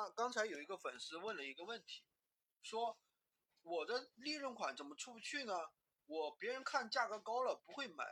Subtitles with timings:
[0.00, 2.02] 刚刚才有一个粉丝问了一个问题，
[2.62, 2.98] 说
[3.60, 5.52] 我的利润款怎么出不去呢？
[6.06, 8.06] 我别人看价格高了不会买，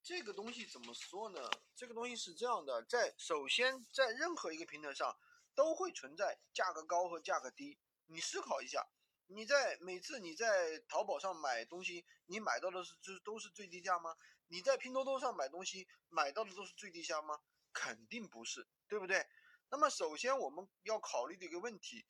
[0.00, 1.50] 这个东西怎么说呢？
[1.74, 5.18] 这个东西是这样的，在首先在任何一个平台上
[5.56, 7.76] 都会存在价格高和价格低。
[8.06, 8.86] 你思考一下，
[9.26, 14.16] 你在每次你在淘宝上买东西，你买到的是就都是最低价吗？
[14.46, 17.40] 你在拼多多上买东西买到的都是最低价吗？
[17.72, 19.26] 肯定不是，对不对？
[19.68, 22.06] 那么首先我们要考虑的一个问题，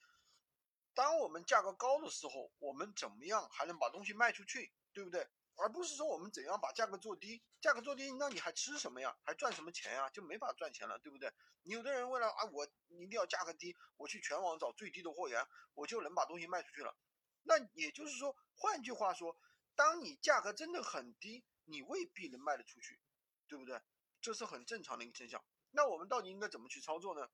[0.94, 5.26] 当我们价格高的时候，我们怎么样还能把东西卖出去，对不对？
[5.58, 9.16] 而不是说我们怎样把价格做低，价格做低，那你还吃什么呀？
[9.22, 10.10] 还赚什么钱呀？
[10.10, 11.32] 就没法赚钱了，对不对？
[11.62, 16.94] 有的人为了啊，我一定要价格低，我去全网找最低的货源，我就能把东西卖出去了。
[17.42, 19.38] 那也就是说，换句话说，
[19.74, 23.00] 当你价格真的很低，你未必能卖得出去，
[23.48, 23.80] 对不对？
[24.20, 25.42] 这是很正常的一个现象。
[25.70, 27.30] 那我们到底应该怎么去操作呢？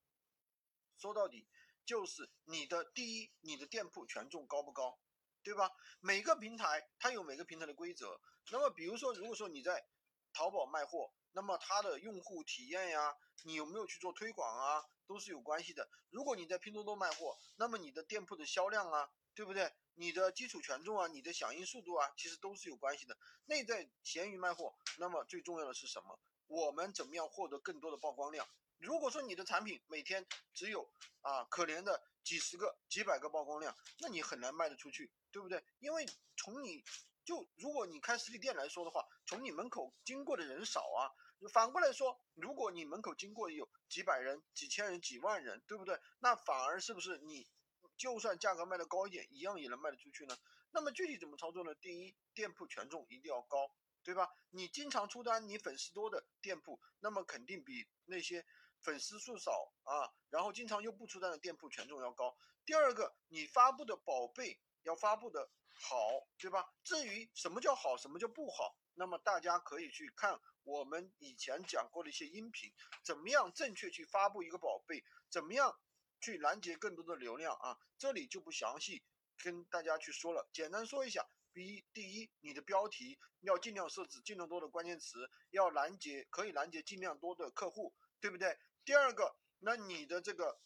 [1.03, 1.45] 说到底，
[1.85, 4.97] 就是你的第一，你的店铺权重高不高，
[5.43, 5.69] 对吧？
[5.99, 8.21] 每个平台它有每个平台的规则。
[8.49, 9.85] 那么，比如说，如果说你在
[10.31, 15.89] 淘宝卖货，那么它的用户体验呀，你有没有去做推广啊，都是有关系的。
[16.09, 19.73] 如果你在拼多多卖货，那么你的店铺的销量啊，对不对？
[19.95, 23.17] 你的基础权重啊，你的响应速度啊，其实都是有关系的。
[23.43, 26.17] 那在闲鱼卖货，那么最重要的是什么？
[26.47, 28.47] 我们怎么样获得更多的曝光量？
[28.83, 35.63] 如果说你的产品每天只有啊可怜的几十个、几百个曝光量，那你很难卖得出去，对不对？
[35.79, 36.83] 因为从你
[37.23, 41.07] 就如果你开实体店来说的话，从你门口经过的人少啊。
[41.53, 45.97] 反过来说，如果你门口经过有几百人、几千人、几万人，对不对？
[46.19, 47.47] 那反而是不是你
[47.95, 50.37] 就算价格卖得高一点，一样也能卖得出去呢？
[50.71, 51.73] 那么具体怎么操作呢？
[51.75, 53.73] 第一，店铺权重一定要高。
[54.05, 54.27] 对吧？
[54.49, 58.45] 你经常出单，你粉丝多的店铺，那么肯定比那些
[58.83, 62.37] 粉丝数少啊，然后经常又不出单的店铺权重要高。
[62.65, 66.69] 第二个，你发布的宝贝要发布的好，对吧？
[66.83, 72.71] 至于什么叫好，什么叫不好，那么大家可以去看我们以前讲过的一些音频，
[73.03, 75.79] 怎么样正确去发布一个宝贝，怎么样
[76.19, 77.77] 去拦截更多的流量啊？
[77.97, 79.03] 这里就不详细
[79.41, 81.25] 跟大家去说了，简单说一下。
[81.53, 88.57] 第一，第一，你的标题要尽量设置尽量多的关键词，要拦截可以拦截尽量多的客户，对不对？
[88.85, 90.57] 第二个，那你的这个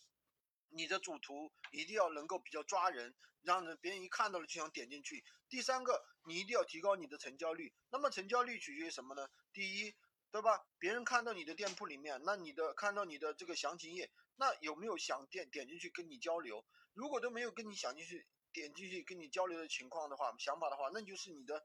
[0.70, 5.26] 你的主图一定要能够比较抓人，让人别人一看到了就想点进去。
[5.50, 7.74] 第三个，你一定要提高你的成交率。
[7.90, 9.28] 那么成交率取决于什么呢？
[9.54, 9.96] 第一，
[10.30, 10.68] 对吧？
[10.78, 16.64] 别人看到你的店铺里面，那你的看到你的这个详情页，那有没有想点点进去跟你交流？
[16.94, 18.28] 如果都没有跟你想进去。
[18.54, 21.64] 点进去跟你交流的情况的话，想法的话，那就是你的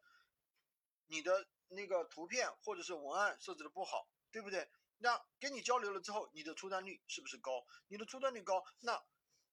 [1.06, 4.68] 你的那个图片或者是文案设置的不好，对不对？
[5.02, 7.66] 那跟你交流了之后，你的出单率是不是高？
[7.88, 9.02] 你的出单率高，那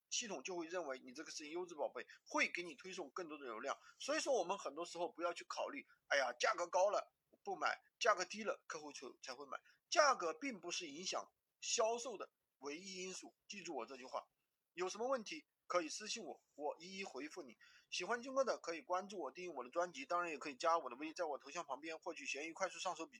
[0.08, 3.76] 系统就会认为你这个是优质宝贝，会给你推送更多的流量。
[3.98, 7.12] 所以说，我们很多时候不要去考虑，哎呀，价格高了
[7.42, 9.58] 不买，价格低了客户就才会买。
[9.88, 11.28] 价格并不是影响
[11.60, 14.24] 销售的唯一因素，记住我这句话。
[14.74, 15.44] 有什么问题？
[15.66, 17.58] 可以私信我，我一一回复你。
[17.90, 23.18] 喜欢军哥的可以关注我，订阅我的专辑，当然也可以加我的微，在我头像旁边获取闲鱼快速上手笔。